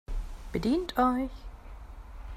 Bedient 0.51 0.97
euch! 0.97 1.29